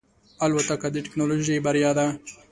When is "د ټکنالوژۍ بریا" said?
0.91-1.91